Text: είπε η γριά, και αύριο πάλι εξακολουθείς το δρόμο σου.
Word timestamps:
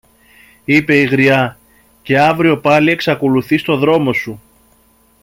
είπε 0.65 0.99
η 0.99 1.03
γριά, 1.05 1.57
και 2.01 2.19
αύριο 2.19 2.57
πάλι 2.59 2.91
εξακολουθείς 2.91 3.63
το 3.63 3.77
δρόμο 3.77 4.13
σου. 4.13 4.41